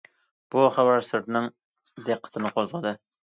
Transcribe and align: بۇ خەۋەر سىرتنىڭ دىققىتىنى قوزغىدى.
بۇ 0.55 0.63
خەۋەر 0.77 1.03
سىرتنىڭ 1.09 1.51
دىققىتىنى 2.09 2.53
قوزغىدى. 2.59 2.95